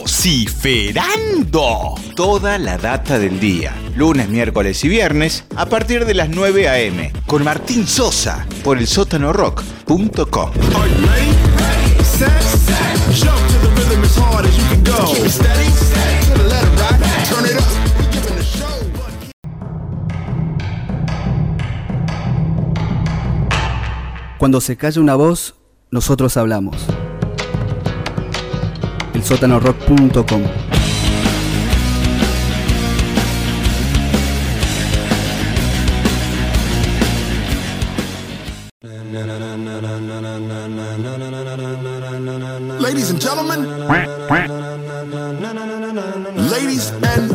[0.00, 1.94] Vociferando.
[2.16, 3.74] Toda la data del día.
[3.94, 7.12] Lunes, miércoles y viernes a partir de las 9 a.m.
[7.26, 10.50] Con Martín Sosa por el sótanorock.com.
[24.38, 25.56] Cuando se calla una voz,
[25.90, 26.89] nosotros hablamos.
[29.20, 30.42] El sótanorock.com
[42.80, 43.60] Ladies and gentlemen.
[46.48, 47.29] Ladies and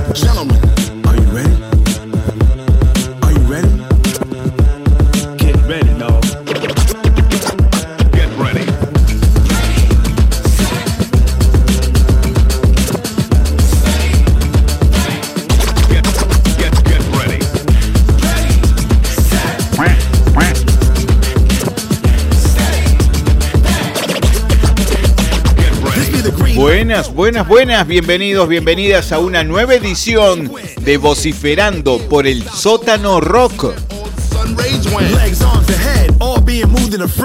[26.75, 30.51] Buenas, buenas, buenas, bienvenidos, bienvenidas a una nueva edición
[30.81, 33.73] de Vociferando por el sótano rock.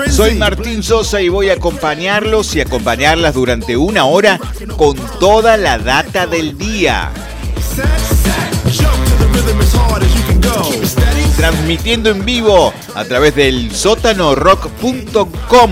[0.08, 4.38] Soy Martín Sosa y voy a acompañarlos y acompañarlas durante una hora
[4.76, 7.10] con toda la data del día.
[11.36, 15.70] Transmitiendo en vivo a través del sótanorock.com.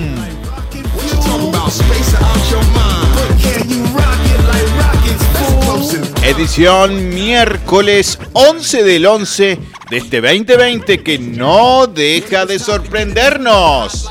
[6.28, 14.06] Edición miércoles 11 del 11 de este 2020 que no deja de sorprendernos.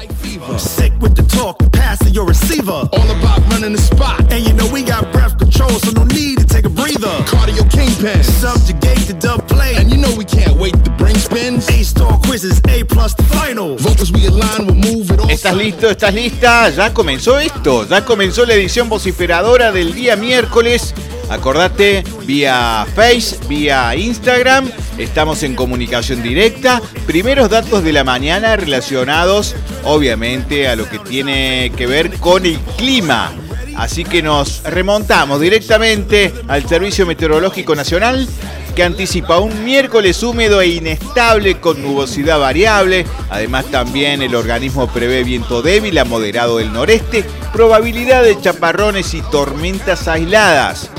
[15.30, 15.90] ¿Estás listo?
[15.90, 16.70] ¿Estás lista?
[16.70, 17.86] Ya comenzó esto.
[17.88, 20.96] Ya comenzó la edición vociferadora del día miércoles.
[21.30, 26.82] Acordate, vía Face, vía Instagram, estamos en comunicación directa.
[27.06, 32.58] Primeros datos de la mañana relacionados, obviamente, a lo que tiene que ver con el
[32.78, 33.34] clima.
[33.78, 38.28] Así que nos remontamos directamente al Servicio Meteorológico Nacional
[38.76, 43.06] que anticipa un miércoles húmedo e inestable con nubosidad variable.
[43.30, 47.24] Además también el organismo prevé viento débil a moderado del noreste,
[47.54, 50.90] probabilidad de chaparrones y tormentas aisladas.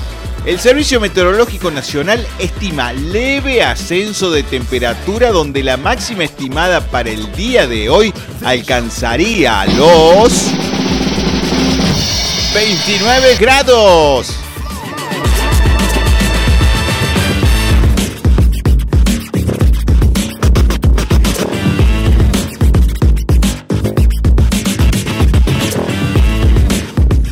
[0.47, 7.31] El Servicio Meteorológico Nacional estima leve ascenso de temperatura donde la máxima estimada para el
[7.33, 8.15] día de hoy
[8.45, 10.53] alcanzaría los
[12.59, 14.37] 29 grados.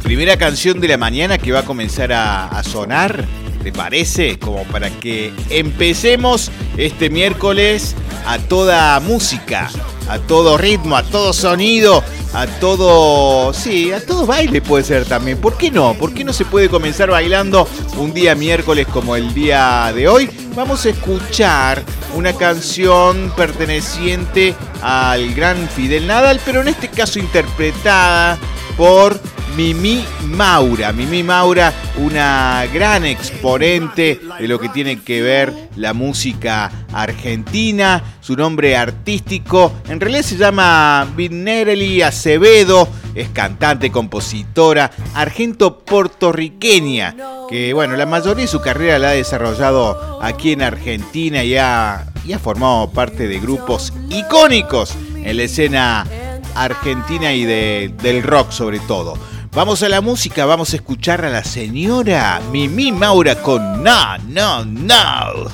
[0.04, 3.25] Primera canción de la mañana que va a comenzar a, a sonar,
[3.65, 4.38] ¿te parece?
[4.38, 9.70] Como para que empecemos este miércoles a toda música,
[10.09, 12.03] a todo ritmo, a todo sonido,
[12.33, 15.39] a todo, sí, a todo baile puede ser también.
[15.39, 15.94] ¿Por qué no?
[15.94, 20.31] ¿Por qué no se puede comenzar bailando un día miércoles como el día de hoy?
[20.55, 21.83] Vamos a escuchar
[22.15, 28.39] una canción perteneciente al gran Fidel Nadal, pero en este caso interpretada
[28.77, 29.21] por
[29.56, 30.93] Mimi Maura.
[30.93, 38.03] Mimi Maura, una gran exponente de lo que tiene que ver la música argentina.
[38.21, 42.89] Su nombre artístico en realidad se llama Vinereli Acevedo.
[43.15, 47.16] Es cantante, compositora, argento puertorriqueña.
[47.49, 52.05] Que bueno, la mayoría de su carrera la ha desarrollado aquí en Argentina y ha,
[52.43, 56.06] formado parte de grupos icónicos en la escena
[56.55, 59.16] argentina y de- del rock sobre todo.
[59.56, 64.66] Vamos a la música, vamos a escuchar a la señora Mimi Maura con No, No,
[64.66, 65.48] No.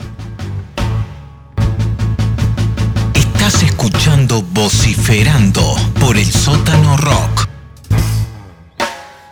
[3.15, 7.49] Estás escuchando Vociferando por el sótano rock.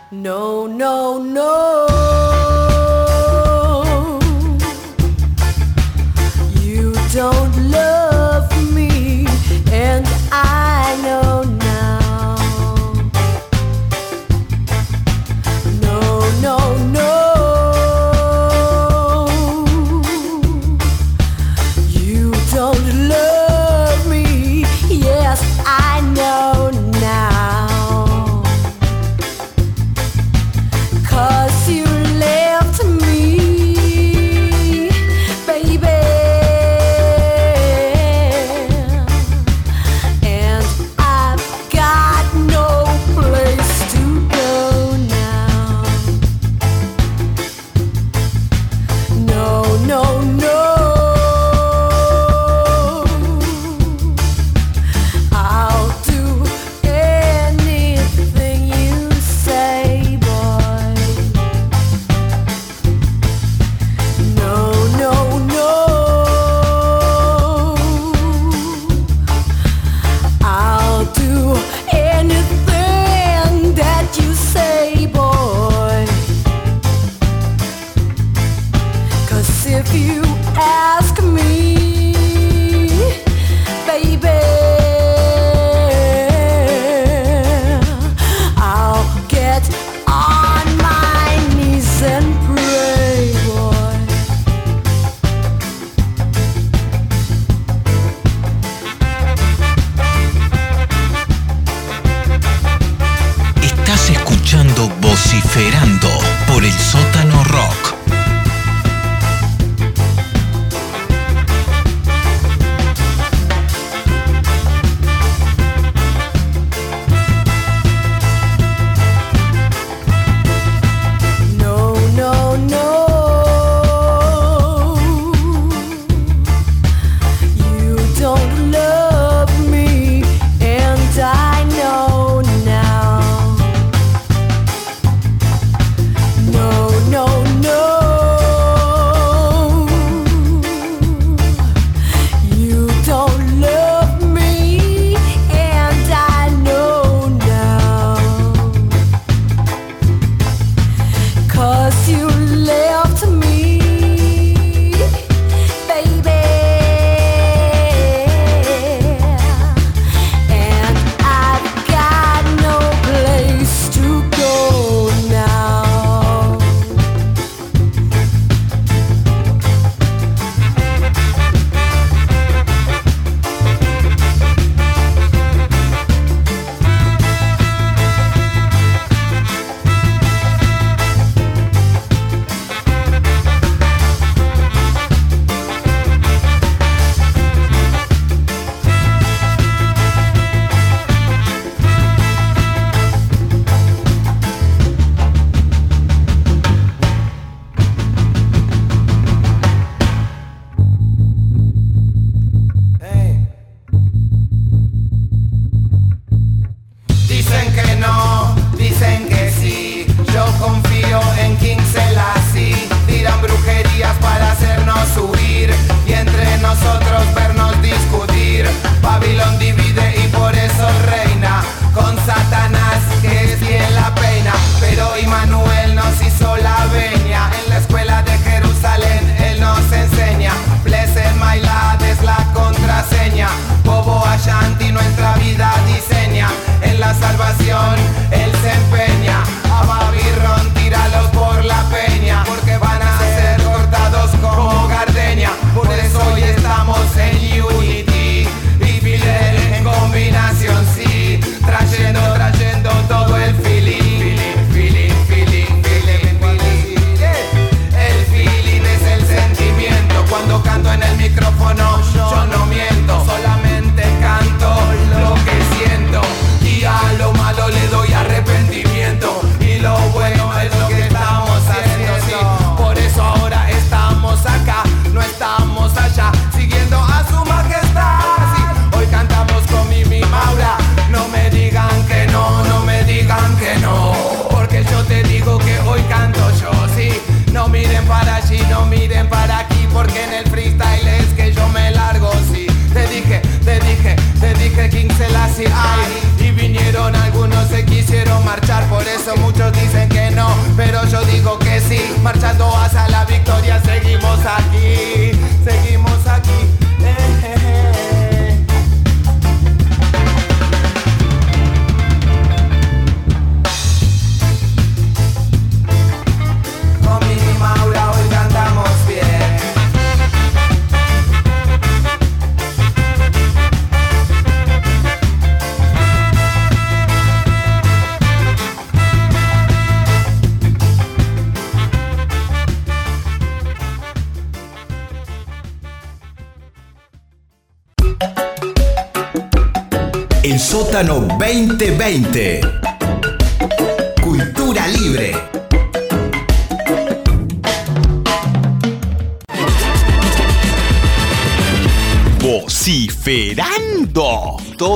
[0.09, 2.10] No, no, no.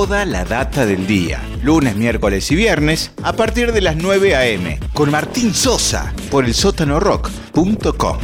[0.06, 4.78] toda la data del día, lunes, miércoles y viernes, a partir de las 9 a.m.,
[4.92, 8.18] con Martín Sosa por el sótano sótanorock.com.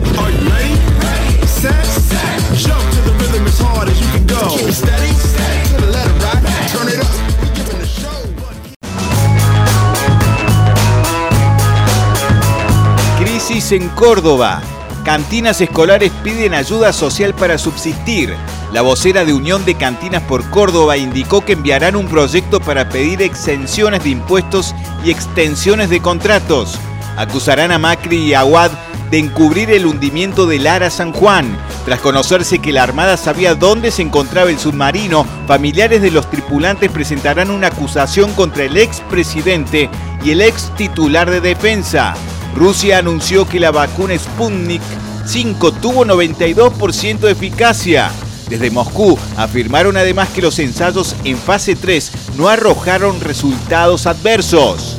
[13.19, 14.63] Crisis en Córdoba.
[15.05, 18.37] Cantinas escolares piden ayuda social para subsistir.
[18.73, 23.21] La vocera de Unión de Cantinas por Córdoba indicó que enviarán un proyecto para pedir
[23.21, 24.75] exenciones de impuestos
[25.05, 26.79] y extensiones de contratos.
[27.19, 28.71] Acusarán a Macri y Aguad
[29.11, 31.55] de encubrir el hundimiento del Ara San Juan.
[31.85, 36.91] Tras conocerse que la Armada sabía dónde se encontraba el submarino, familiares de los tripulantes
[36.91, 39.91] presentarán una acusación contra el expresidente
[40.25, 42.15] y el ex titular de defensa.
[42.57, 44.81] Rusia anunció que la vacuna Sputnik
[45.27, 48.11] 5 tuvo 92% de eficacia.
[48.53, 54.99] Desde Moscú afirmaron además que los ensayos en fase 3 no arrojaron resultados adversos.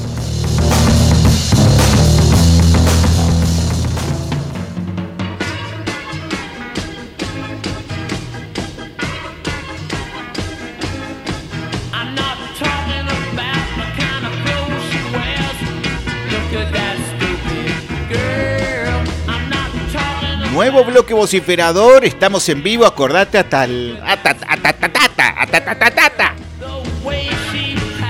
[20.73, 23.99] Nuevo bloque vociferador, estamos en vivo, acordate hasta el...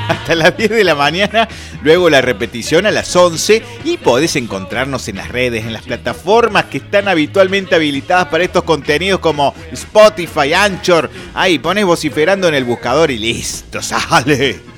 [0.07, 1.49] hasta- las 10 de la mañana,
[1.81, 6.63] luego la repetición a las 11 y podés encontrarnos en las redes, en las plataformas
[6.65, 11.09] que están habitualmente habilitadas para estos contenidos como Spotify, Anchor.
[11.33, 14.72] Ahí pones vociferando en el buscador y listo, sale.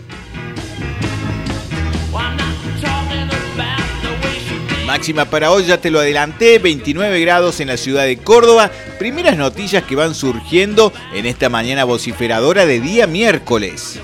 [4.96, 8.72] Máxima para hoy, ya te lo adelanté, 29 grados en la ciudad de Córdoba.
[8.98, 14.00] Primeras noticias que van surgiendo en esta mañana vociferadora de día miércoles.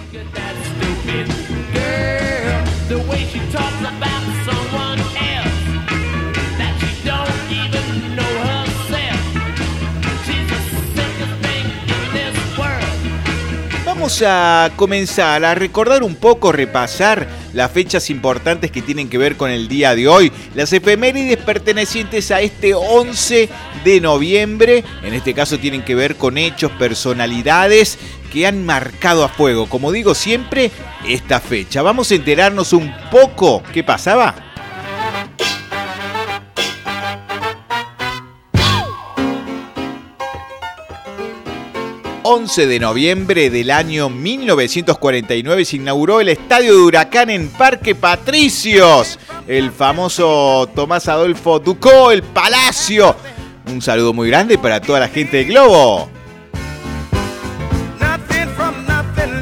[14.02, 19.38] Vamos a comenzar a recordar un poco, repasar las fechas importantes que tienen que ver
[19.38, 20.32] con el día de hoy.
[20.56, 23.48] Las efemérides pertenecientes a este 11
[23.86, 28.00] de noviembre, en este caso tienen que ver con hechos, personalidades
[28.34, 30.72] que han marcado a fuego, como digo siempre,
[31.08, 31.84] esta fecha.
[31.84, 34.51] Vamos a enterarnos un poco qué pasaba.
[42.32, 49.20] ...11 de noviembre del año 1949 se inauguró el Estadio de Huracán en Parque Patricios.
[49.50, 53.18] El famoso Tomás Adolfo Ducó, el Palacio.
[53.68, 56.10] Un saludo muy grande para toda la gente de Globo.
[58.00, 59.42] Nothing from nothing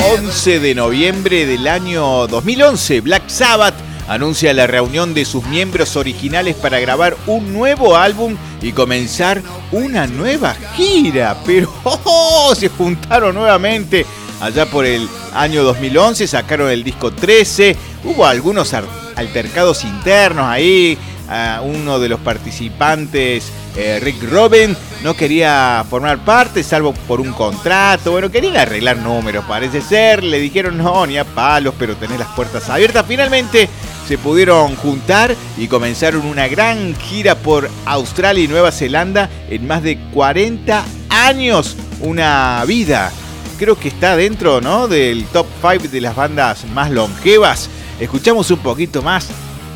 [0.00, 3.74] 11 de noviembre del año 2011, Black Sabbath
[4.08, 9.42] anuncia la reunión de sus miembros originales para grabar un nuevo álbum y comenzar
[9.72, 11.36] una nueva gira.
[11.44, 14.06] Pero oh, se juntaron nuevamente
[14.40, 18.74] allá por el año 2011, sacaron el disco 13, hubo algunos
[19.16, 20.98] altercados internos ahí.
[21.28, 27.32] Ah, uno de los participantes, eh, Rick Robin, no quería formar parte, salvo por un
[27.32, 28.12] contrato.
[28.12, 30.24] Bueno, querían arreglar números, parece ser.
[30.24, 33.04] Le dijeron no, ni a palos, pero tenés las puertas abiertas.
[33.06, 33.68] Finalmente
[34.06, 39.82] se pudieron juntar y comenzaron una gran gira por Australia y Nueva Zelanda en más
[39.82, 41.76] de 40 años.
[42.00, 43.10] Una vida.
[43.58, 44.86] Creo que está dentro ¿no?
[44.86, 47.70] del top 5 de las bandas más longevas.
[47.98, 49.28] Escuchamos un poquito más.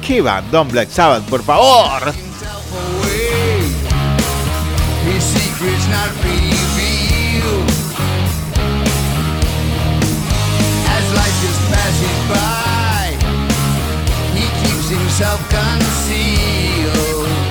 [0.07, 2.13] ¡Qué bandón Black Sabbath, por favor!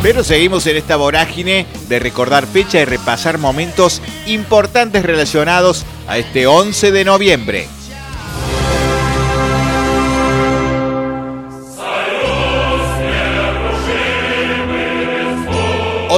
[0.01, 6.47] Pero seguimos en esta vorágine de recordar fecha y repasar momentos importantes relacionados a este
[6.47, 7.78] 11 de noviembre.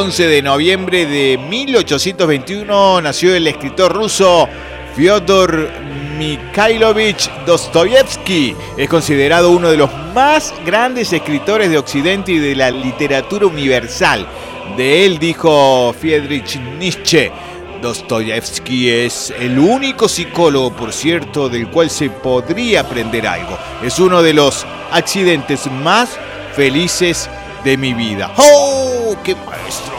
[0.01, 4.49] ...11 de noviembre de 1821 nació el escritor ruso
[4.95, 5.69] Fyodor
[6.17, 8.55] Mikhailovich Dostoyevsky.
[8.77, 14.25] Es considerado uno de los más grandes escritores de Occidente y de la literatura universal.
[14.75, 17.31] De él dijo Friedrich Nietzsche.
[17.83, 23.55] Dostoyevsky es el único psicólogo, por cierto, del cual se podría aprender algo.
[23.83, 26.17] Es uno de los accidentes más
[26.55, 27.29] felices
[27.63, 28.33] de mi vida.
[28.37, 29.91] ¡Oh, qué maestro!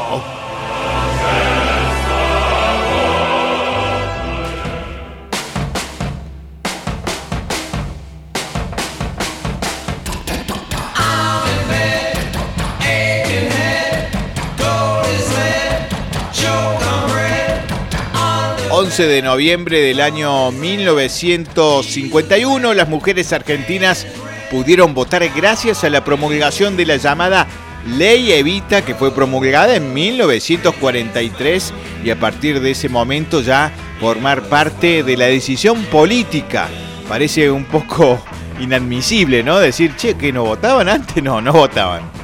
[18.75, 22.75] ...11 de noviembre del año 1951...
[22.75, 24.07] ...las mujeres argentinas
[24.53, 27.47] pudieron votar gracias a la promulgación de la llamada
[27.87, 31.73] Ley Evita que fue promulgada en 1943
[32.05, 36.69] y a partir de ese momento ya formar parte de la decisión política.
[37.09, 38.23] Parece un poco
[38.61, 39.59] inadmisible, ¿no?
[39.59, 42.22] Decir, che, que no votaban antes, no, no votaban.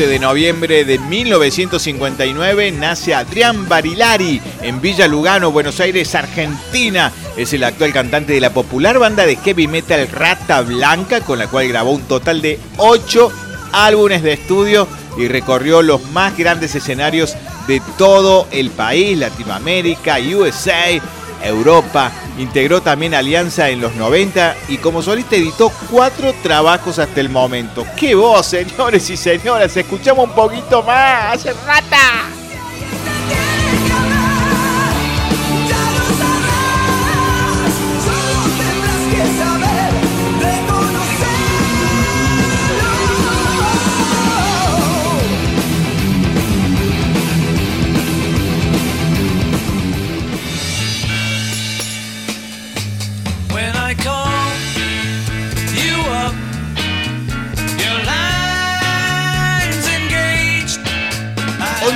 [0.00, 7.12] 11 de noviembre de 1959 nace Adrián Barilari en Villa Lugano, Buenos Aires, Argentina.
[7.36, 11.48] Es el actual cantante de la popular banda de heavy metal Rata Blanca, con la
[11.48, 13.30] cual grabó un total de 8
[13.72, 17.36] álbumes de estudio y recorrió los más grandes escenarios
[17.68, 20.98] de todo el país, Latinoamérica, USA,
[21.44, 22.10] Europa.
[22.40, 27.84] Integró también Alianza en los 90 y como solista editó cuatro trabajos hasta el momento.
[27.98, 29.76] ¡Qué voz, señores y señoras!
[29.76, 31.44] Escuchamos un poquito más.
[31.66, 32.09] ¡Rata!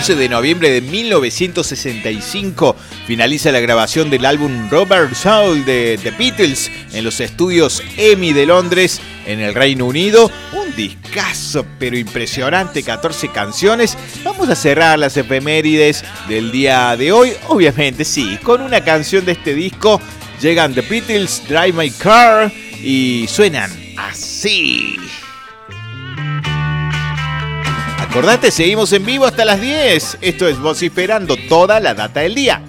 [0.05, 6.71] 11 de noviembre de 1965 finaliza la grabación del álbum Robert Soul de The Beatles
[6.93, 10.31] en los estudios EMI de Londres, en el Reino Unido.
[10.53, 13.97] Un discazo, pero impresionante, 14 canciones.
[14.23, 19.33] Vamos a cerrar las efemérides del día de hoy, obviamente sí, con una canción de
[19.33, 20.03] este disco.
[20.39, 24.99] Llegan The Beatles, Drive My Car y suenan así.
[28.15, 30.19] Acordate, seguimos en vivo hasta las 10.
[30.21, 32.63] Esto es vociferando toda la data del día.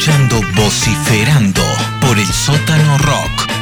[0.00, 1.62] Escuchando Vociferando
[2.00, 3.59] por el sótano rock.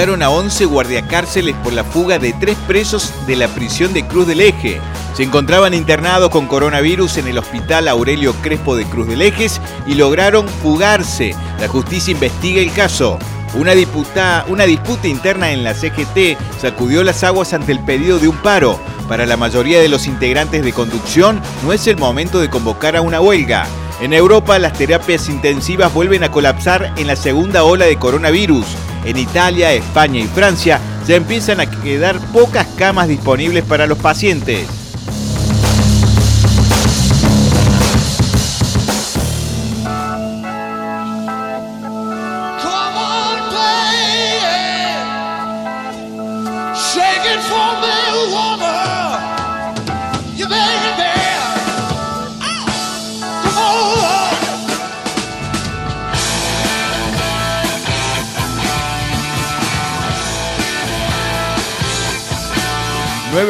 [0.00, 4.40] A 11 guardiacárceles por la fuga de tres presos de la prisión de Cruz del
[4.40, 4.80] Eje.
[5.12, 9.96] Se encontraban internados con coronavirus en el hospital Aurelio Crespo de Cruz del Ejes y
[9.96, 11.36] lograron fugarse.
[11.60, 13.18] La justicia investiga el caso.
[13.52, 18.28] Una, disputa, una disputa interna en la CGT sacudió las aguas ante el pedido de
[18.28, 18.80] un paro.
[19.06, 23.02] Para la mayoría de los integrantes de conducción no es el momento de convocar a
[23.02, 23.66] una huelga.
[24.00, 28.64] En Europa las terapias intensivas vuelven a colapsar en la segunda ola de coronavirus.
[29.04, 34.79] En Italia, España y Francia ya empiezan a quedar pocas camas disponibles para los pacientes.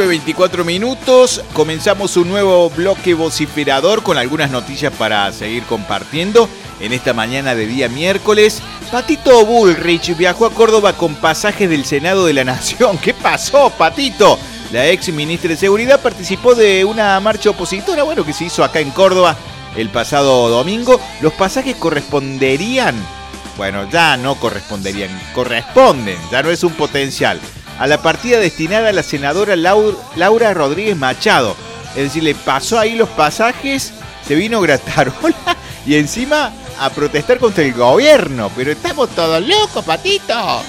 [0.01, 6.49] 9.24 minutos, comenzamos un nuevo bloque vociferador con algunas noticias para seguir compartiendo
[6.81, 8.63] en esta mañana de día miércoles.
[8.91, 12.97] Patito Bullrich viajó a Córdoba con pasajes del Senado de la Nación.
[12.97, 14.39] ¿Qué pasó, Patito?
[14.73, 18.81] La ex ministra de Seguridad participó de una marcha opositora, bueno, que se hizo acá
[18.81, 19.37] en Córdoba
[19.77, 20.99] el pasado domingo.
[21.21, 22.95] Los pasajes corresponderían,
[23.59, 27.39] bueno, ya no corresponderían, corresponden, ya no es un potencial
[27.81, 31.57] a la partida destinada a la senadora Lau- Laura Rodríguez Machado.
[31.97, 33.93] Es decir, le pasó ahí los pasajes,
[34.27, 35.35] se vino gratarola
[35.87, 38.51] y encima a protestar contra el gobierno.
[38.55, 40.63] Pero estamos todos locos, patito.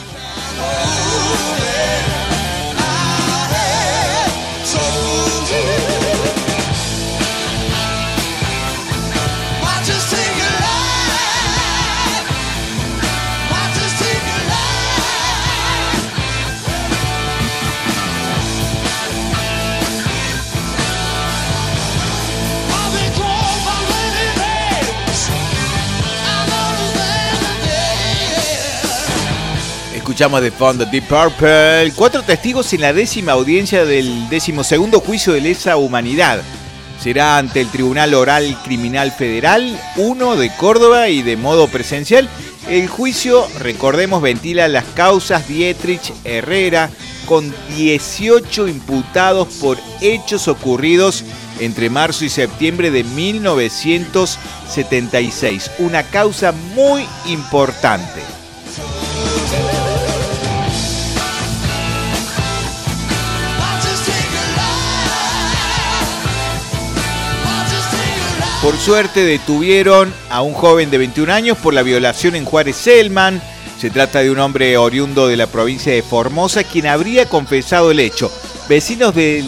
[30.22, 31.94] Escuchamos de fondo Deep Purple.
[31.96, 36.44] Cuatro testigos en la décima audiencia del decimosegundo juicio de lesa humanidad.
[37.00, 42.30] Será ante el Tribunal Oral Criminal Federal, uno de Córdoba y de modo presencial.
[42.70, 46.92] El juicio, recordemos, ventila las causas Dietrich Herrera
[47.26, 51.24] con 18 imputados por hechos ocurridos
[51.60, 55.72] entre marzo y septiembre de 1976.
[55.80, 58.22] Una causa muy importante.
[68.62, 73.42] Por suerte detuvieron a un joven de 21 años por la violación en Juárez Selman.
[73.80, 78.00] Se trata de un hombre oriundo de la provincia de Formosa quien habría confesado el
[78.00, 78.32] hecho.
[78.70, 79.44] Vecinos de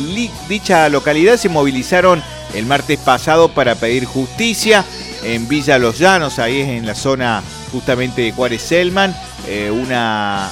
[0.50, 2.24] dicha localidad se movilizaron
[2.56, 4.84] el martes pasado para pedir justicia
[5.24, 9.16] en Villa Los Llanos, ahí es en la zona justamente de Juárez Selman.
[9.48, 10.50] Eh, una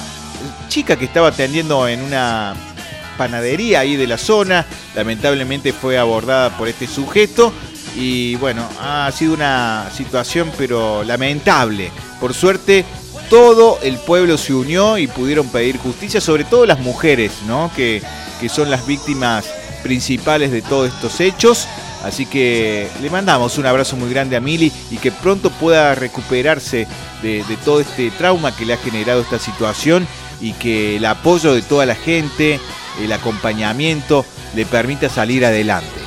[0.68, 2.54] chica que estaba atendiendo en una
[3.18, 7.52] panadería ahí de la zona, lamentablemente fue abordada por este sujeto
[7.96, 11.90] y bueno, ha sido una situación pero lamentable.
[12.20, 12.84] Por suerte
[13.28, 17.70] todo el pueblo se unió y pudieron pedir justicia, sobre todo las mujeres, ¿no?
[17.74, 18.02] Que,
[18.40, 19.46] que son las víctimas
[19.82, 21.66] principales de todos estos hechos.
[22.04, 26.86] Así que le mandamos un abrazo muy grande a Mili y que pronto pueda recuperarse
[27.22, 30.06] de, de todo este trauma que le ha generado esta situación
[30.40, 32.58] y que el apoyo de toda la gente,
[33.00, 36.01] el acompañamiento, le permita salir adelante.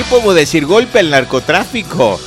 [0.00, 0.64] ¿Qué podemos decir?
[0.64, 2.18] ¿Golpe al narcotráfico?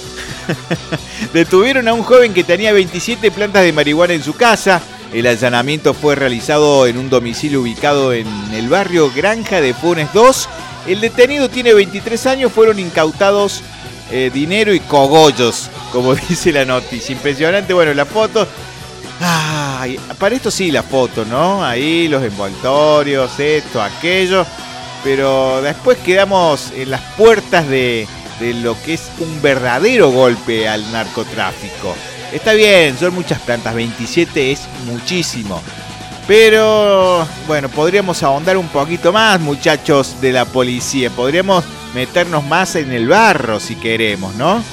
[1.34, 4.80] Detuvieron a un joven que tenía 27 plantas de marihuana en su casa.
[5.12, 10.50] El allanamiento fue realizado en un domicilio ubicado en el barrio Granja de Funes 2.
[10.86, 13.64] El detenido tiene 23 años, fueron incautados
[14.12, 17.14] eh, dinero y cogollos, como dice la noticia.
[17.14, 18.48] Impresionante, bueno, la foto.
[19.20, 21.66] Ay, para esto sí la foto, ¿no?
[21.66, 24.46] Ahí los envoltorios, esto, aquello.
[25.04, 28.08] Pero después quedamos en las puertas de,
[28.40, 31.96] de lo que es un verdadero golpe al narcotráfico.
[32.32, 35.62] Está bien, son muchas plantas, 27 es muchísimo.
[36.28, 41.10] Pero bueno, podríamos ahondar un poquito más, muchachos de la policía.
[41.10, 44.64] Podríamos meternos más en el barro si queremos, ¿no?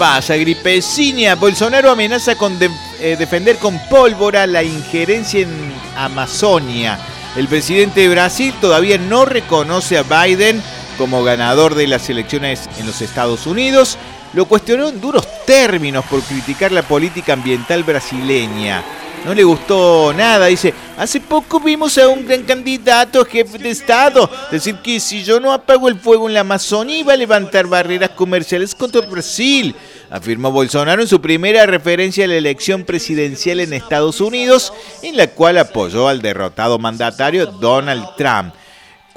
[0.00, 1.34] Pasa, gripecinia?
[1.34, 6.98] Bolsonaro amenaza con eh, defender con pólvora la injerencia en Amazonia.
[7.36, 10.62] El presidente de Brasil todavía no reconoce a Biden
[10.96, 13.98] como ganador de las elecciones en los Estados Unidos.
[14.32, 18.82] Lo cuestionó en duros términos por criticar la política ambiental brasileña.
[19.24, 23.68] No le gustó nada, dice, hace poco vimos a un gran candidato a jefe de
[23.68, 27.66] Estado decir que si yo no apago el fuego en la Amazonia iba a levantar
[27.66, 29.74] barreras comerciales contra Brasil,
[30.08, 35.26] afirmó Bolsonaro en su primera referencia a la elección presidencial en Estados Unidos, en la
[35.26, 38.54] cual apoyó al derrotado mandatario Donald Trump.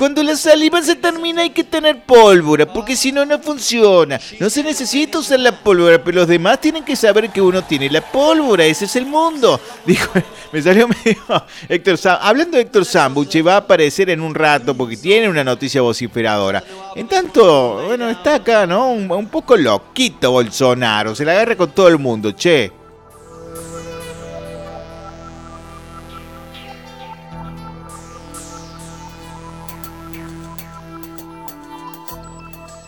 [0.03, 4.19] Cuando la saliva se termina hay que tener pólvora, porque si no, no funciona.
[4.37, 7.89] No se necesita usar la pólvora, pero los demás tienen que saber que uno tiene
[7.89, 8.65] la pólvora.
[8.65, 9.61] Ese es el mundo.
[9.85, 10.11] Dijo,
[10.51, 11.23] me salió medio
[11.69, 12.17] Héctor Sam.
[12.21, 16.61] Hablando de Héctor Sambuche, va a aparecer en un rato porque tiene una noticia vociferadora.
[16.97, 18.91] En tanto, bueno, está acá, ¿no?
[18.91, 21.15] Un, un poco loquito Bolsonaro.
[21.15, 22.82] Se la agarra con todo el mundo, che.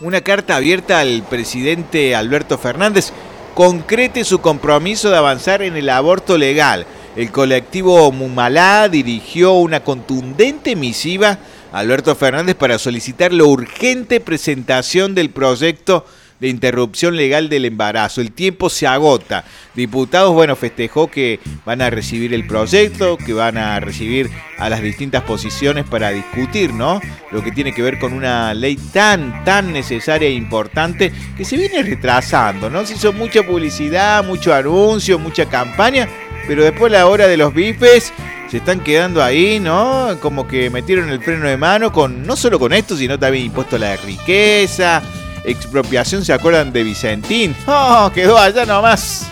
[0.06, 3.12] Una carta abierta al presidente Alberto Fernández
[3.54, 6.86] concrete su compromiso de avanzar en el aborto legal.
[7.16, 11.40] El colectivo Mumalá dirigió una contundente misiva
[11.72, 16.06] a Alberto Fernández para solicitar la urgente presentación del proyecto
[16.40, 18.20] de interrupción legal del embarazo.
[18.20, 19.44] El tiempo se agota.
[19.74, 24.82] Diputados, bueno, festejó que van a recibir el proyecto, que van a recibir a las
[24.82, 27.00] distintas posiciones para discutir, ¿no?
[27.30, 31.56] Lo que tiene que ver con una ley tan, tan necesaria e importante que se
[31.56, 32.86] viene retrasando, ¿no?
[32.86, 36.08] Se hizo mucha publicidad, mucho anuncio, mucha campaña,
[36.46, 38.12] pero después la hora de los bifes
[38.50, 40.16] se están quedando ahí, ¿no?
[40.20, 43.76] Como que metieron el freno de mano con no solo con esto, sino también impuesto
[43.76, 45.02] a la riqueza,
[45.46, 47.56] expropiación, ¿se acuerdan de Vicentín?
[47.66, 48.10] ¡Oh!
[48.12, 49.26] Quedó allá nomás.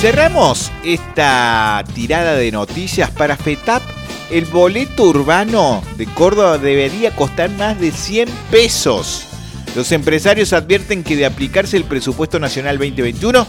[0.00, 3.82] Cerramos esta tirada de noticias para FETAP.
[4.30, 9.26] El boleto urbano de Córdoba debería costar más de 100 pesos.
[9.74, 13.44] Los empresarios advierten que de aplicarse el presupuesto nacional 2021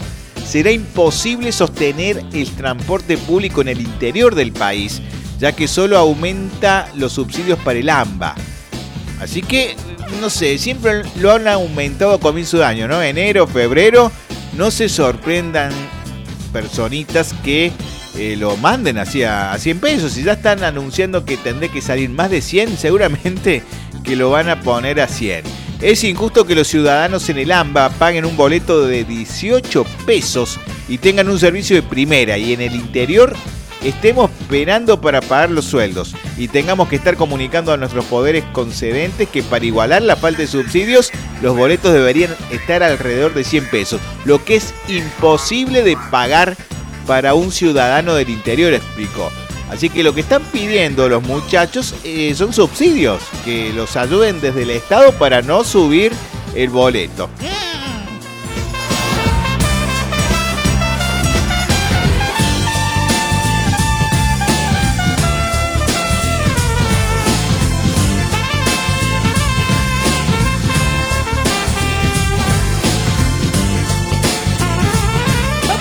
[0.50, 5.00] será imposible sostener el transporte público en el interior del país,
[5.38, 8.34] ya que solo aumenta los subsidios para el AMBA.
[9.20, 9.76] Así que,
[10.20, 13.00] no sé, siempre lo han aumentado a comienzo de año, ¿no?
[13.00, 14.10] Enero, febrero,
[14.56, 15.70] no se sorprendan
[16.52, 17.70] personitas que
[18.16, 20.12] eh, lo manden así a, a 100 pesos.
[20.14, 23.62] Si ya están anunciando que tendré que salir más de 100, seguramente
[24.02, 25.59] que lo van a poner a 100.
[25.80, 30.98] Es injusto que los ciudadanos en el AMBA paguen un boleto de 18 pesos y
[30.98, 33.34] tengan un servicio de primera y en el interior
[33.82, 39.26] estemos esperando para pagar los sueldos y tengamos que estar comunicando a nuestros poderes concedentes
[39.30, 44.02] que para igualar la falta de subsidios los boletos deberían estar alrededor de 100 pesos,
[44.26, 46.58] lo que es imposible de pagar
[47.06, 49.30] para un ciudadano del interior, explicó.
[49.70, 54.62] Así que lo que están pidiendo los muchachos eh, son subsidios, que los ayuden desde
[54.62, 56.12] el Estado para no subir
[56.54, 57.30] el boleto.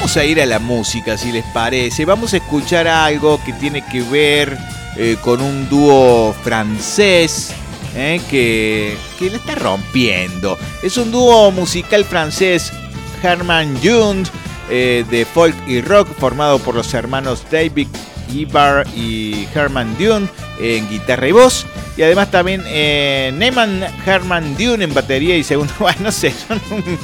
[0.09, 2.03] Vamos a ir a la música, si les parece.
[2.03, 4.57] Vamos a escuchar algo que tiene que ver
[4.97, 7.51] eh, con un dúo francés
[7.95, 10.57] eh, que, que la está rompiendo.
[10.81, 12.73] Es un dúo musical francés,
[13.21, 14.27] Herman Jund,
[14.71, 17.89] eh, de folk y rock, formado por los hermanos David
[18.33, 20.27] Ibar y Herman Dune
[20.59, 21.67] en guitarra y voz.
[21.97, 25.71] Y además también eh, Neyman Herman Dune en batería y segundo.
[25.79, 26.97] Bueno, no sé, son un-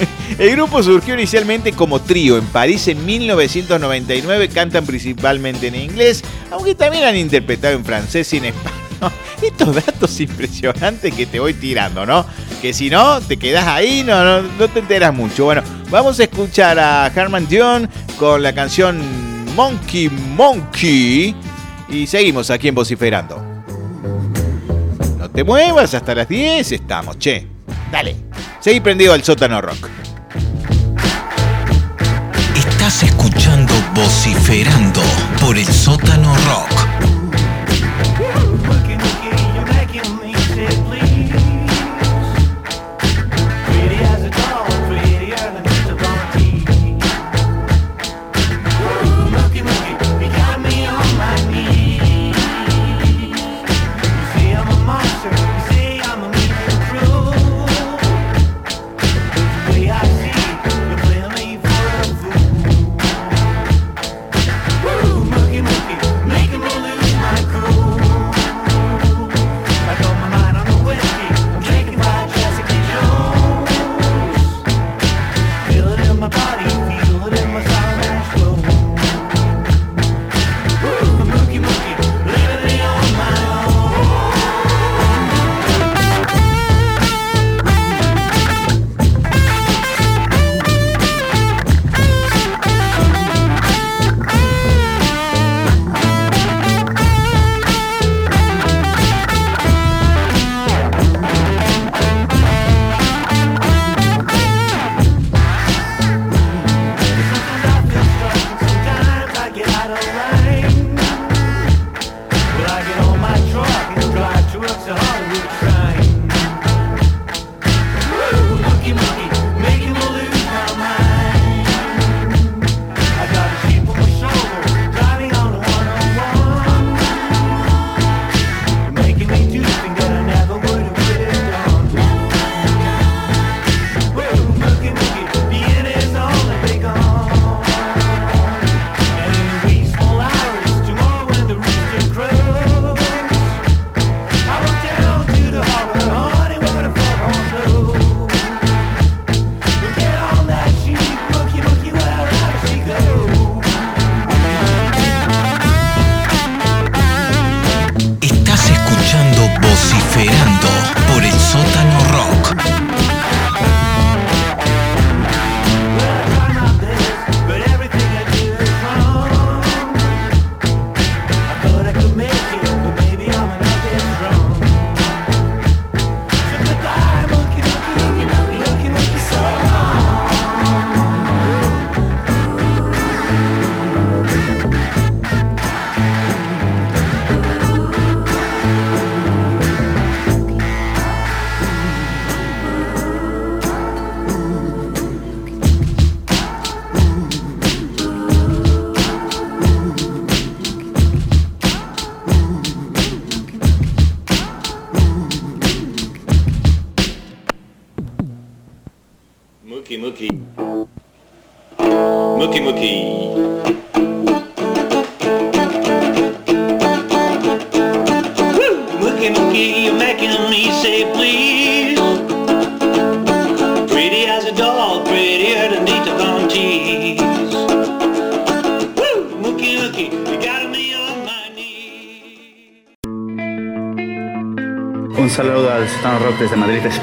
[0.38, 4.48] El grupo surgió inicialmente como trío en París en 1999.
[4.48, 8.80] Cantan principalmente en inglés, aunque también han interpretado en francés y en español.
[9.42, 12.24] Estos datos impresionantes que te voy tirando, ¿no?
[12.62, 15.44] Que si no, te quedas ahí, no, no, no te enteras mucho.
[15.44, 19.00] Bueno, vamos a escuchar a Herman Dion con la canción
[19.54, 21.34] Monkey Monkey.
[21.88, 23.42] Y seguimos aquí en Vociferando.
[25.18, 27.46] No te muevas, hasta las 10 estamos, che.
[27.92, 28.25] Dale,
[28.66, 29.88] seguí prendido al sótano rock.
[32.56, 35.00] Estás escuchando Vociferando
[35.40, 36.75] por el sótano rock.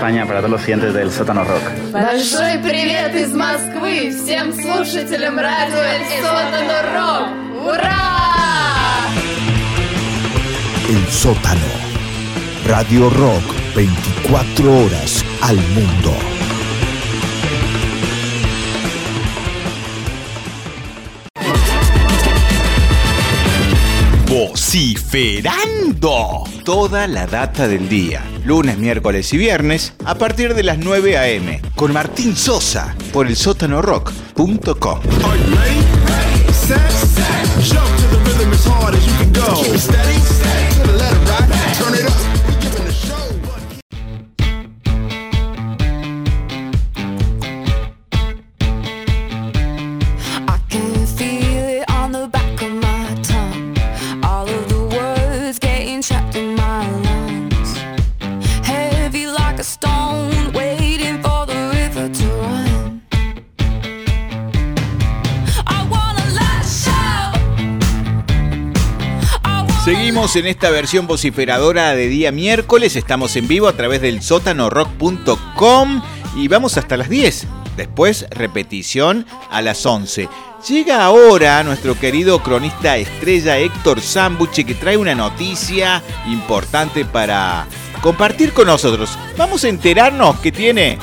[0.02, 1.62] España, para todos los clientes del Sótano Rock.
[1.92, 7.74] Большой привет из Москвы всем слушателям радио El Sótano Rock!
[7.74, 8.08] Ура!
[10.88, 11.60] El sótano.
[12.66, 16.31] Radio Rock 24 horas al mundo.
[24.73, 26.45] Vociferando.
[26.65, 28.23] Toda la data del día.
[28.43, 31.61] Lunes, miércoles y viernes a partir de las 9 a.m.
[31.75, 34.11] Con Martín Sosa por el sótano rock
[69.83, 72.95] Seguimos en esta versión vociferadora de día miércoles.
[72.95, 76.01] Estamos en vivo a través del sótanorock.com
[76.37, 77.47] y vamos hasta las 10.
[77.75, 80.29] Después, repetición a las 11.
[80.69, 87.67] Llega ahora nuestro querido cronista estrella Héctor Zambuche que trae una noticia importante para
[88.01, 89.19] compartir con nosotros.
[89.35, 90.97] Vamos a enterarnos que tiene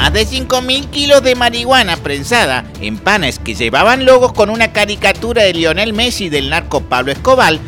[0.00, 5.42] Más de 5.000 kilos de marihuana prensada en panes que llevaban logos con una caricatura
[5.42, 7.58] de Lionel Messi y del narco Pablo Escobar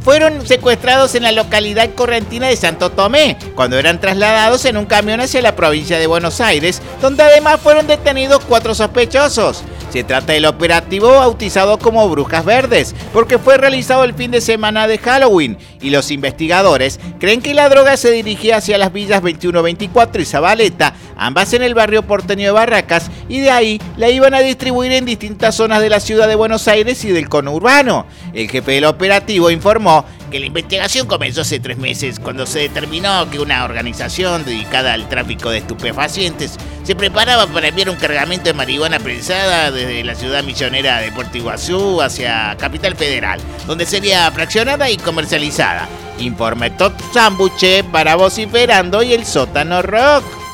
[0.00, 5.20] fueron secuestrados en la localidad correntina de Santo Tomé, cuando eran trasladados en un camión
[5.20, 9.62] hacia la provincia de Buenos Aires, donde además fueron detenidos cuatro sospechosos.
[9.96, 14.86] Se trata del operativo bautizado como Brujas Verdes, porque fue realizado el fin de semana
[14.86, 20.20] de Halloween y los investigadores creen que la droga se dirigía hacia las villas 2124
[20.20, 24.40] y Zabaleta, ambas en el barrio porteño de Barracas, y de ahí la iban a
[24.40, 28.04] distribuir en distintas zonas de la ciudad de Buenos Aires y del conurbano.
[28.34, 33.28] El jefe del operativo informó que la investigación comenzó hace tres meses, cuando se determinó
[33.30, 38.54] que una organización dedicada al tráfico de estupefacientes se preparaba para enviar un cargamento de
[38.54, 44.90] marihuana prensada desde la ciudad misionera de Puerto Iguazú hacia Capital Federal, donde sería fraccionada
[44.90, 45.88] y comercializada.
[46.18, 50.45] Informe Top Zambuche para Vociferando y el Sótano Rock.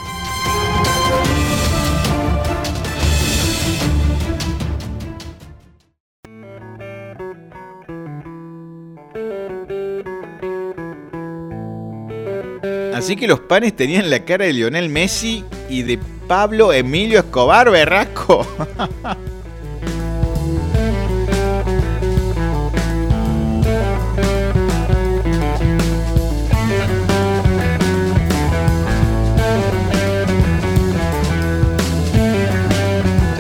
[13.03, 15.98] Así que los panes tenían la cara de Lionel Messi y de
[16.28, 18.46] Pablo Emilio Escobar Berrasco.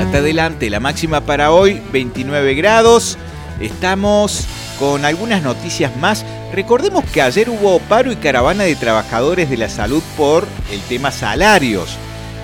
[0.00, 3.16] Hasta adelante, la máxima para hoy 29 grados.
[3.60, 4.44] Estamos
[4.80, 6.26] con algunas noticias más.
[6.52, 11.10] Recordemos que ayer hubo paro y caravana de trabajadores de la salud por el tema
[11.10, 11.96] salarios.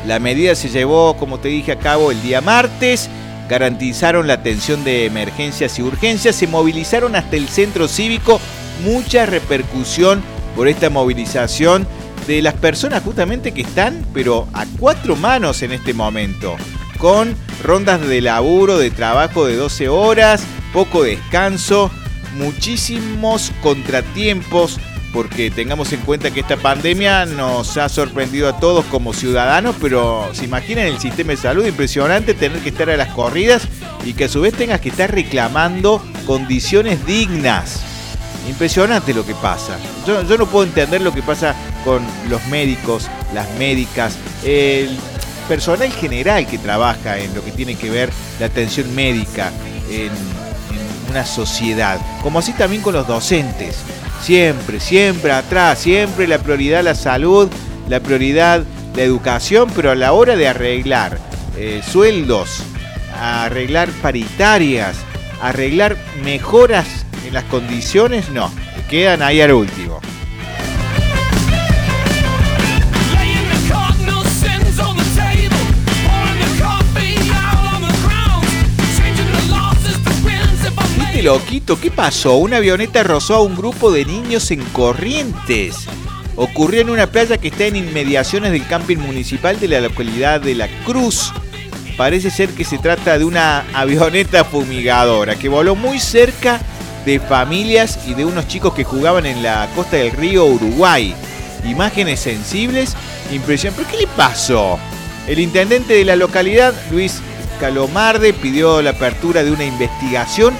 [0.06, 3.10] La medida se llevó, como te dije, a cabo el día martes.
[3.50, 6.36] Garantizaron la atención de emergencias y urgencias.
[6.36, 8.40] Se movilizaron hasta el centro cívico.
[8.82, 10.22] Mucha repercusión
[10.56, 11.86] por esta movilización
[12.26, 16.56] de las personas justamente que están, pero a cuatro manos en este momento.
[16.96, 20.42] Con rondas de laburo, de trabajo de 12 horas,
[20.72, 21.90] poco descanso,
[22.38, 24.78] muchísimos contratiempos,
[25.12, 30.28] porque tengamos en cuenta que esta pandemia nos ha sorprendido a todos como ciudadanos, pero
[30.32, 33.66] se imaginan el sistema de salud impresionante tener que estar a las corridas
[34.04, 37.82] y que a su vez tengas que estar reclamando condiciones dignas.
[38.48, 39.78] Impresionante lo que pasa.
[40.06, 44.96] Yo, no puedo entender lo que pasa con los médicos, las médicas, el
[45.48, 49.50] personal general que trabaja en lo que tiene que ver la atención médica
[51.08, 53.76] una sociedad, como así también con los docentes.
[54.22, 57.48] Siempre, siempre atrás, siempre la prioridad la salud,
[57.88, 58.64] la prioridad
[58.96, 61.18] la educación, pero a la hora de arreglar
[61.56, 62.62] eh, sueldos,
[63.16, 64.96] arreglar paritarias,
[65.40, 66.86] arreglar mejoras
[67.26, 68.50] en las condiciones, no,
[68.88, 70.00] quedan ahí al último.
[81.28, 82.36] Loquito, ¿qué pasó?
[82.36, 85.76] Una avioneta rozó a un grupo de niños en Corrientes.
[86.36, 90.54] Ocurrió en una playa que está en inmediaciones del camping municipal de la localidad de
[90.54, 91.34] La Cruz.
[91.98, 96.62] Parece ser que se trata de una avioneta fumigadora que voló muy cerca
[97.04, 101.14] de familias y de unos chicos que jugaban en la costa del río Uruguay.
[101.62, 102.96] Imágenes sensibles,
[103.30, 103.74] impresión.
[103.76, 104.78] ¿Pero qué le pasó?
[105.26, 107.20] El intendente de la localidad, Luis
[107.60, 110.54] Calomarde, pidió la apertura de una investigación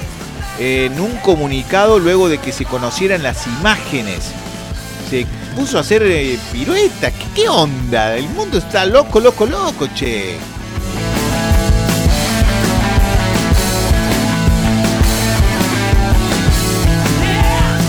[0.59, 4.33] en un comunicado luego de que se conocieran las imágenes.
[5.09, 7.13] Se puso a hacer eh, piruetas.
[7.13, 8.17] ¿Qué, ¿Qué onda?
[8.17, 10.37] El mundo está loco, loco, loco, che.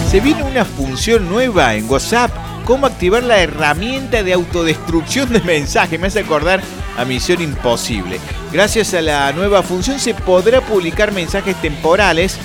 [0.10, 2.32] Se viene una función nueva en WhatsApp
[2.66, 6.00] cómo activar la herramienta de autodestrucción de mensajes.
[6.00, 6.62] Me hace acordar
[6.98, 8.20] a Misión Imposible.
[8.52, 12.38] Gracias a la nueva función se podrá publicar mensajes temporales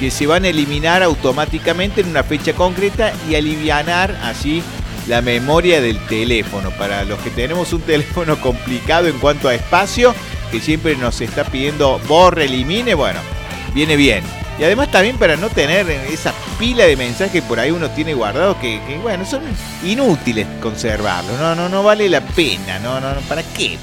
[0.00, 4.62] que se van a eliminar automáticamente en una fecha concreta y alivianar así
[5.06, 6.70] la memoria del teléfono.
[6.70, 10.14] Para los que tenemos un teléfono complicado en cuanto a espacio,
[10.50, 13.20] que siempre nos está pidiendo borre, elimine, bueno,
[13.74, 14.24] viene bien.
[14.58, 18.58] Y además también para no tener esa pila de mensajes por ahí uno tiene guardado
[18.60, 19.42] que, que, bueno, son
[19.84, 21.38] inútiles conservarlos.
[21.38, 22.78] No, no, no vale la pena.
[22.78, 23.78] No, no, no, ¿para qué?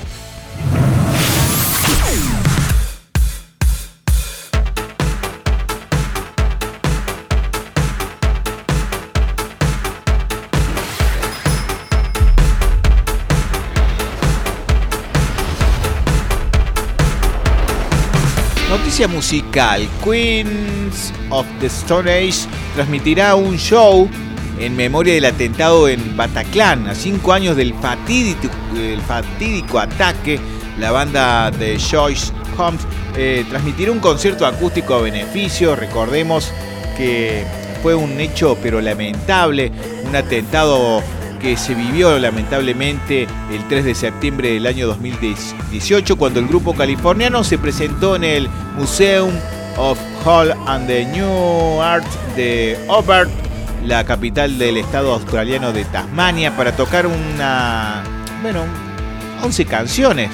[19.06, 19.88] Musical.
[20.04, 24.10] Queens of the Stone Age transmitirá un show
[24.60, 30.39] en memoria del atentado en Bataclan, a cinco años del fatídico, del fatídico ataque.
[30.80, 32.82] La banda de Joyce Holmes
[33.16, 35.76] eh, transmitirá un concierto acústico a beneficio.
[35.76, 36.52] Recordemos
[36.95, 37.45] que
[37.84, 39.72] fue un hecho pero lamentable,
[40.06, 41.04] un atentado
[41.40, 47.44] que se vivió lamentablemente el 3 de septiembre del año 2018 cuando el grupo californiano
[47.44, 49.32] se presentó en el Museum
[49.78, 53.30] of Hall and the New Art de Hobart,
[53.86, 58.04] la capital del estado australiano de Tasmania, para tocar una,
[58.42, 58.64] bueno,
[59.44, 60.32] 11 canciones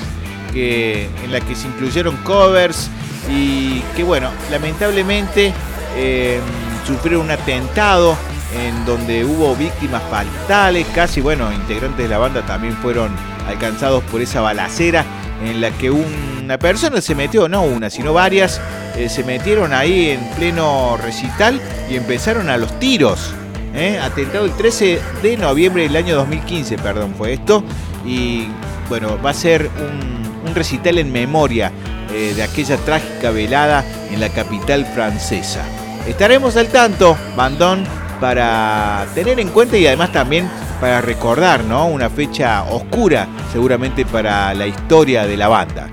[0.53, 2.89] que, en las que se incluyeron covers
[3.29, 5.53] y que bueno, lamentablemente
[5.95, 6.39] eh,
[6.85, 8.17] sufrieron un atentado
[8.55, 13.11] en donde hubo víctimas fatales, casi, bueno, integrantes de la banda también fueron
[13.47, 15.05] alcanzados por esa balacera
[15.43, 18.61] en la que una persona se metió, no una, sino varias,
[18.95, 23.33] eh, se metieron ahí en pleno recital y empezaron a los tiros.
[23.73, 23.99] ¿eh?
[24.01, 27.63] Atentado el 13 de noviembre del año 2015, perdón, fue esto.
[28.05, 28.47] Y
[28.89, 31.71] bueno, va a ser un, recital en memoria
[32.13, 35.63] eh, de aquella trágica velada en la capital francesa.
[36.07, 37.85] Estaremos al tanto, Bandón,
[38.23, 40.49] para tener en cuenta y además también
[40.79, 41.87] para recordar, ¿no?
[41.87, 45.89] Una fecha oscura seguramente para la historia de la banda.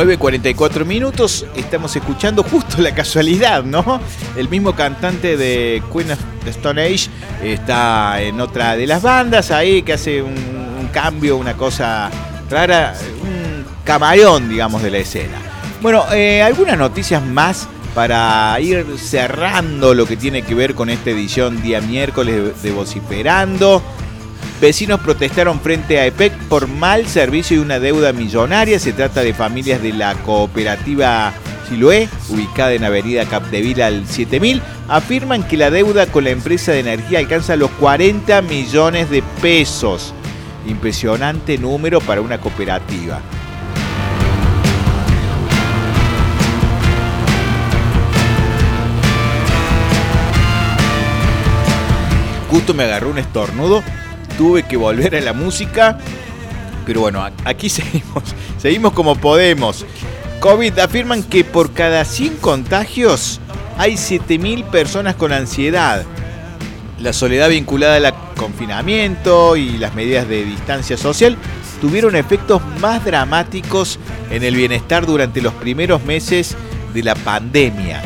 [0.00, 4.00] 9.44 minutos, estamos escuchando justo la casualidad, ¿no?
[4.34, 7.10] El mismo cantante de Queen of the Stone Age
[7.44, 12.10] está en otra de las bandas ahí que hace un, cambio, una cosa
[12.48, 15.36] rara, un camaleón, digamos, de la escena.
[15.82, 21.10] Bueno, eh, algunas noticias más para ir cerrando lo que tiene que ver con esta
[21.10, 23.82] edición día miércoles de Vociferando.
[24.60, 28.78] Vecinos protestaron frente a EPEC por mal servicio y una deuda millonaria.
[28.78, 31.32] Se trata de familias de la cooperativa
[31.66, 34.60] Siloé, ubicada en Avenida Capdevila al 7000.
[34.88, 40.12] Afirman que la deuda con la empresa de energía alcanza los 40 millones de pesos.
[40.66, 43.22] Impresionante número para una cooperativa.
[52.50, 53.82] Justo me agarró un estornudo,
[54.40, 55.98] tuve que volver a la música,
[56.86, 58.24] pero bueno, aquí seguimos,
[58.56, 59.84] seguimos como podemos.
[60.40, 63.38] COVID afirman que por cada 100 contagios
[63.76, 66.06] hay 7.000 personas con ansiedad.
[66.98, 71.36] La soledad vinculada al confinamiento y las medidas de distancia social
[71.82, 73.98] tuvieron efectos más dramáticos
[74.30, 76.56] en el bienestar durante los primeros meses
[76.94, 78.02] de la pandemia.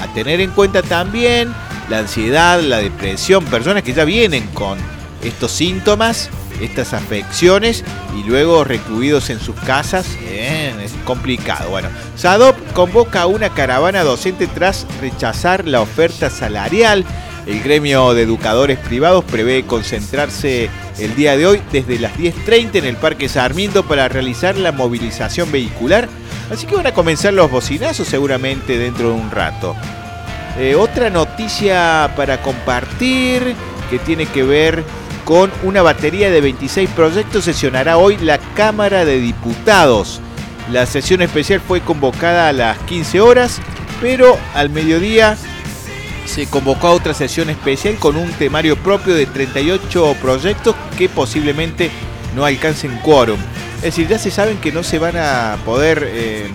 [0.00, 1.52] A tener en cuenta también
[1.90, 4.78] la ansiedad, la depresión, personas que ya vienen con
[5.24, 7.84] estos síntomas, estas afecciones
[8.16, 11.70] y luego recluidos en sus casas, es complicado.
[11.70, 17.04] Bueno, SADOP convoca a una caravana docente tras rechazar la oferta salarial.
[17.46, 22.86] El gremio de educadores privados prevé concentrarse el día de hoy desde las 10.30 en
[22.86, 26.08] el Parque Sarmiento para realizar la movilización vehicular.
[26.50, 29.76] Así que van a comenzar los bocinazos seguramente dentro de un rato.
[30.58, 33.54] Eh, otra noticia para compartir
[33.90, 34.84] que tiene que ver
[35.24, 40.20] con una batería de 26 proyectos sesionará hoy la Cámara de Diputados.
[40.70, 43.60] La sesión especial fue convocada a las 15 horas,
[44.00, 45.36] pero al mediodía
[46.26, 51.90] se convocó a otra sesión especial con un temario propio de 38 proyectos que posiblemente
[52.34, 53.38] no alcancen quórum.
[53.76, 56.46] Es decir, ya se saben que no se van a poder eh,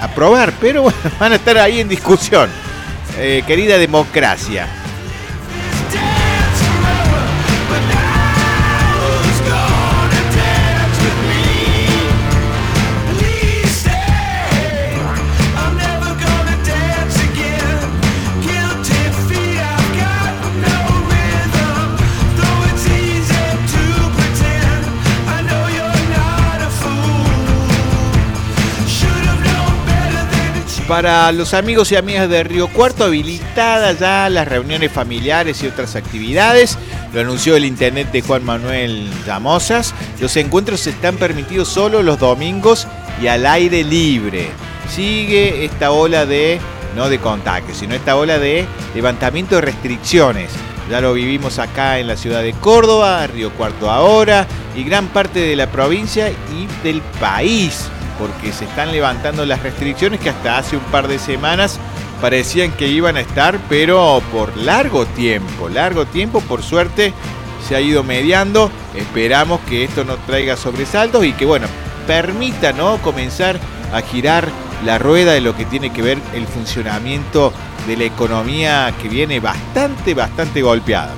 [0.00, 0.84] aprobar, pero
[1.20, 2.48] van a estar ahí en discusión.
[3.18, 4.83] Eh, querida democracia.
[30.88, 35.96] Para los amigos y amigas de Río Cuarto, habilitadas ya las reuniones familiares y otras
[35.96, 36.76] actividades.
[37.14, 39.94] Lo anunció el internet de Juan Manuel Llamosas.
[40.20, 42.86] Los encuentros están permitidos solo los domingos
[43.22, 44.50] y al aire libre.
[44.94, 46.60] Sigue esta ola de,
[46.94, 50.50] no de contacto, sino esta ola de levantamiento de restricciones.
[50.90, 55.40] Ya lo vivimos acá en la ciudad de Córdoba, Río Cuarto ahora, y gran parte
[55.40, 57.88] de la provincia y del país
[58.18, 61.78] porque se están levantando las restricciones que hasta hace un par de semanas
[62.20, 67.12] parecían que iban a estar, pero por largo tiempo, largo tiempo, por suerte
[67.66, 68.70] se ha ido mediando.
[68.94, 71.66] Esperamos que esto no traiga sobresaltos y que, bueno,
[72.06, 72.98] permita ¿no?
[72.98, 73.58] comenzar
[73.92, 74.48] a girar
[74.84, 77.52] la rueda de lo que tiene que ver el funcionamiento
[77.86, 81.14] de la economía que viene bastante, bastante golpeada.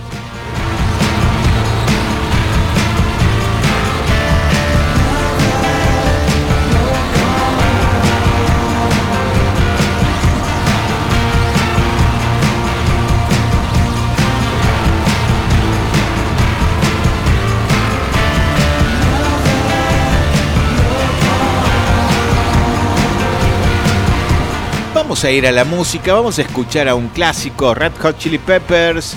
[25.16, 28.36] Vamos a ir a la música, vamos a escuchar a un clásico, Red Hot Chili
[28.36, 29.16] Peppers,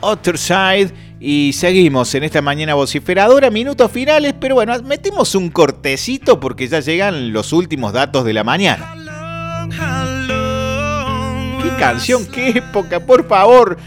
[0.00, 6.38] Other Side, y seguimos en esta mañana vociferadora, minutos finales, pero bueno, metemos un cortecito
[6.38, 8.94] porque ya llegan los últimos datos de la mañana.
[11.62, 13.78] ¡Qué canción, qué época, por favor!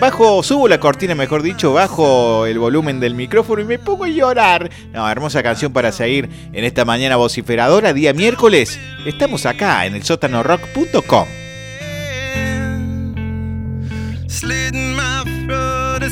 [0.00, 4.08] Bajo, subo la cortina, mejor dicho, bajo el volumen del micrófono y me pongo a
[4.08, 4.70] llorar.
[4.92, 8.78] No, hermosa canción para seguir en esta mañana vociferadora, día miércoles.
[9.06, 11.26] Estamos acá en el sótanorock.com.
[14.28, 16.02] Slitting my throat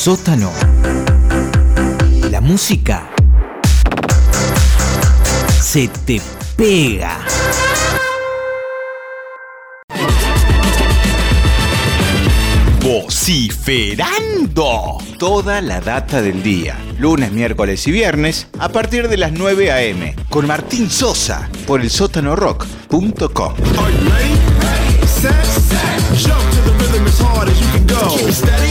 [0.00, 0.50] sótano.
[2.30, 3.10] La música
[5.60, 6.22] se te
[6.56, 7.18] pega.
[12.82, 14.96] Vociferando.
[15.18, 16.78] Toda la data del día.
[16.98, 20.16] Lunes, miércoles y viernes a partir de las 9 a.m.
[20.30, 23.54] Con Martín Sosa por el sótanorock.com.
[25.20, 25.36] Set,
[26.16, 28.08] jump to the rhythm as hard as you can go.
[28.16, 28.69] Keep it steady, steady,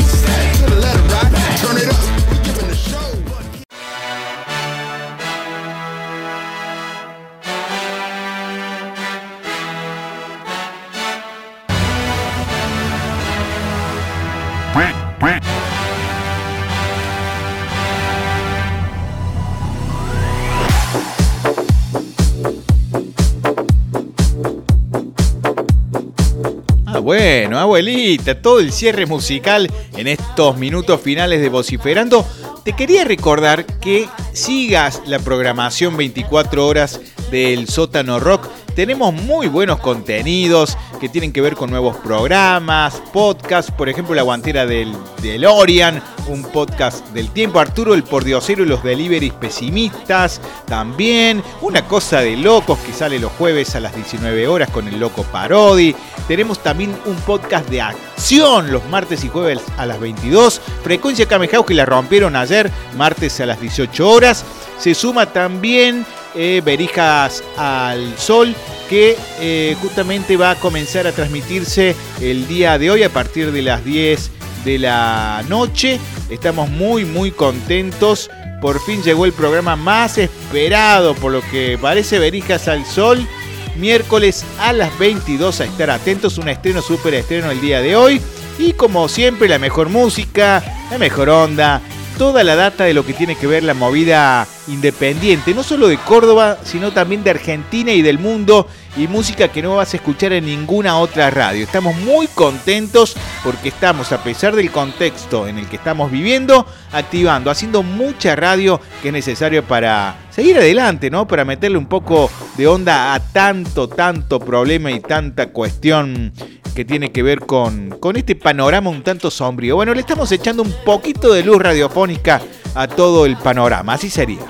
[27.09, 32.23] bueno, abuelita, todo el cierre musical en estos minutos finales de Vociferando.
[32.63, 37.01] Te quería recordar que sigas la programación 24 horas
[37.31, 38.47] del sótano rock.
[38.79, 44.21] Tenemos muy buenos contenidos que tienen que ver con nuevos programas, podcasts, por ejemplo La
[44.21, 50.39] Guantera del, del Orian, un podcast del tiempo, Arturo el Pordiosero y los deliveries pesimistas,
[50.65, 54.97] también una cosa de locos que sale los jueves a las 19 horas con el
[54.97, 55.93] Loco Parodi.
[56.29, 60.61] Tenemos también un podcast de acción los martes y jueves a las 22.
[60.85, 64.45] Frecuencia Kamehaus que la rompieron ayer, martes a las 18 horas.
[64.77, 66.05] Se suma también
[66.41, 68.55] eh, Berijas al Sol,
[68.89, 73.61] que eh, justamente va a comenzar a transmitirse el día de hoy a partir de
[73.61, 74.31] las 10
[74.63, 75.99] de la noche.
[76.29, 78.31] Estamos muy, muy contentos.
[78.61, 83.27] Por fin llegó el programa más esperado, por lo que parece Berijas al Sol.
[83.75, 86.37] Miércoles a las 22 a estar atentos.
[86.37, 88.21] Un estreno, súper estreno el día de hoy.
[88.57, 91.81] Y como siempre, la mejor música, la mejor onda,
[92.19, 95.97] toda la data de lo que tiene que ver la movida independiente, no solo de
[95.97, 98.67] Córdoba, sino también de Argentina y del mundo,
[98.97, 101.63] y música que no vas a escuchar en ninguna otra radio.
[101.63, 107.51] Estamos muy contentos porque estamos, a pesar del contexto en el que estamos viviendo, activando,
[107.51, 111.25] haciendo mucha radio que es necesario para seguir adelante, ¿no?
[111.25, 116.33] Para meterle un poco de onda a tanto, tanto problema y tanta cuestión
[116.79, 119.75] que tiene que ver con, con este panorama un tanto sombrío.
[119.75, 122.41] Bueno, le estamos echando un poquito de luz radiofónica
[122.73, 124.49] a todo el panorama, así sería.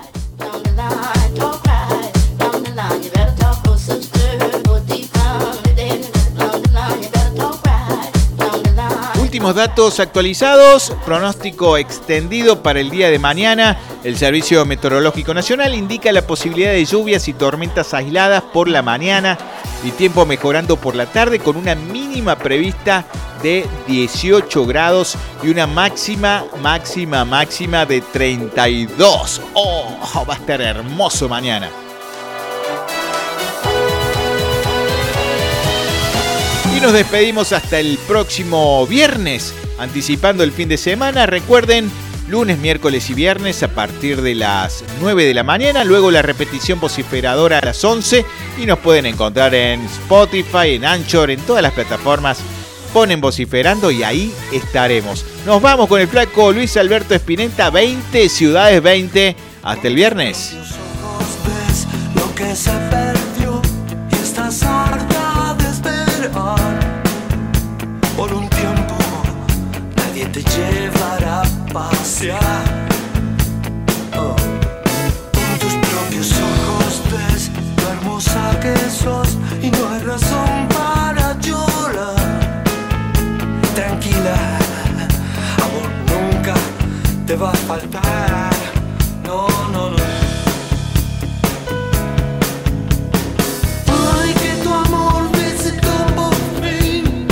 [9.39, 13.79] Datos actualizados, pronóstico extendido para el día de mañana.
[14.03, 19.39] El Servicio Meteorológico Nacional indica la posibilidad de lluvias y tormentas aisladas por la mañana
[19.83, 23.05] y tiempo mejorando por la tarde con una mínima prevista
[23.41, 29.41] de 18 grados y una máxima, máxima, máxima de 32.
[29.55, 30.25] ¡Oh!
[30.29, 31.69] Va a estar hermoso mañana.
[36.79, 41.25] Y nos despedimos hasta el próximo viernes, anticipando el fin de semana.
[41.25, 41.91] Recuerden,
[42.29, 46.79] lunes, miércoles y viernes a partir de las 9 de la mañana, luego la repetición
[46.79, 48.23] vociferadora a las 11
[48.57, 52.39] y nos pueden encontrar en Spotify, en Anchor, en todas las plataformas.
[52.93, 55.25] Ponen vociferando y ahí estaremos.
[55.45, 59.35] Nos vamos con el flaco Luis Alberto Espineta, 20 ciudades 20.
[59.63, 60.55] Hasta el viernes.
[87.29, 88.49] Te va a faltar.
[89.23, 90.03] No, no, no.
[94.17, 97.27] Ay, que tu amor visitó por fin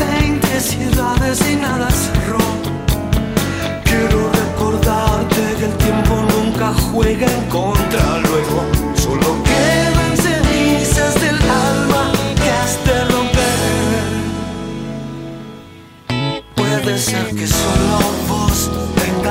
[0.00, 2.44] Veinte ciudades y nada cerró
[3.84, 8.15] Quiero recordarte que el tiempo nunca juega en contra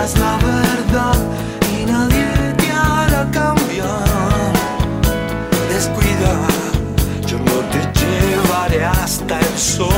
[0.06, 1.16] tengas la verdad
[1.72, 4.54] Y nadie te hará cambiar
[5.70, 6.48] Descuida,
[7.28, 9.90] yo no te llevaré hasta el sol.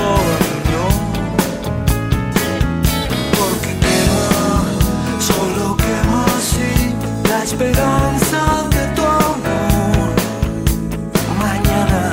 [3.37, 4.63] Porque quema,
[5.19, 6.95] solo quema así
[7.29, 10.09] la esperanza de tu amor.
[11.37, 12.11] Mañana,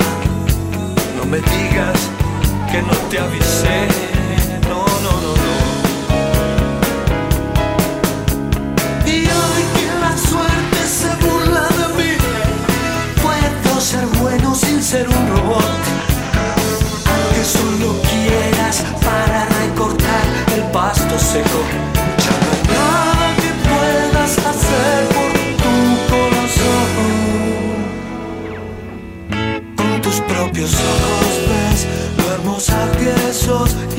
[1.17, 2.11] no me digas
[2.71, 3.89] que no te avisé,
[21.43, 25.33] ya no hay nada que puedas hacer por
[25.63, 25.75] tu
[26.13, 26.89] corazón.
[29.77, 31.81] Con tus propios ojos ves
[32.19, 33.15] lo hermosa que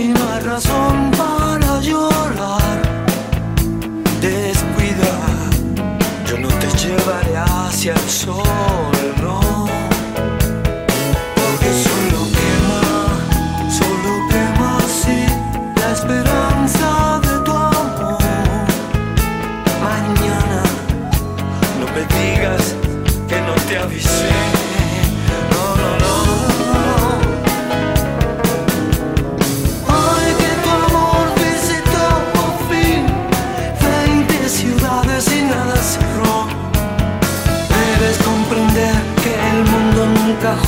[0.02, 2.78] y no hay razón para llorar.
[4.22, 5.14] Descuida,
[6.26, 8.95] yo no te llevaré hacia el sol,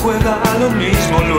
[0.07, 1.36] juega a lo mismo